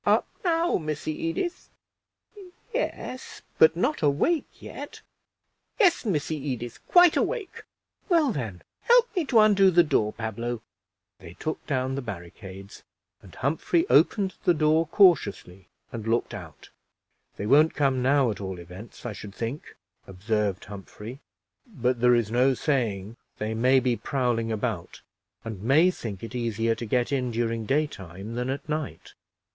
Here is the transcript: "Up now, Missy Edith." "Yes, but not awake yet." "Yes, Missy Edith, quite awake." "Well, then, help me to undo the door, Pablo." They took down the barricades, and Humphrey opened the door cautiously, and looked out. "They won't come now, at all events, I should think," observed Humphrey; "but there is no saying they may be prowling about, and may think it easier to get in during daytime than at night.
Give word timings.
"Up 0.03 0.25
now, 0.43 0.77
Missy 0.79 1.11
Edith." 1.27 1.69
"Yes, 2.73 3.43
but 3.59 3.75
not 3.75 4.01
awake 4.01 4.49
yet." 4.59 5.01
"Yes, 5.79 6.05
Missy 6.05 6.37
Edith, 6.37 6.79
quite 6.87 7.15
awake." 7.15 7.61
"Well, 8.09 8.31
then, 8.31 8.63
help 8.81 9.15
me 9.15 9.25
to 9.25 9.37
undo 9.39 9.69
the 9.69 9.83
door, 9.83 10.11
Pablo." 10.13 10.63
They 11.19 11.35
took 11.35 11.63
down 11.67 11.93
the 11.93 12.01
barricades, 12.01 12.81
and 13.21 13.35
Humphrey 13.35 13.85
opened 13.91 14.33
the 14.43 14.55
door 14.55 14.87
cautiously, 14.87 15.67
and 15.91 16.07
looked 16.07 16.33
out. 16.33 16.71
"They 17.37 17.45
won't 17.45 17.75
come 17.75 18.01
now, 18.01 18.31
at 18.31 18.41
all 18.41 18.57
events, 18.57 19.05
I 19.05 19.13
should 19.13 19.35
think," 19.35 19.75
observed 20.07 20.65
Humphrey; 20.65 21.19
"but 21.67 22.01
there 22.01 22.15
is 22.15 22.31
no 22.31 22.55
saying 22.55 23.17
they 23.37 23.53
may 23.53 23.79
be 23.79 23.95
prowling 23.97 24.51
about, 24.51 25.03
and 25.45 25.61
may 25.61 25.91
think 25.91 26.23
it 26.23 26.33
easier 26.33 26.73
to 26.73 26.87
get 26.87 27.11
in 27.11 27.29
during 27.29 27.67
daytime 27.67 28.33
than 28.33 28.49
at 28.49 28.67
night. 28.67 29.13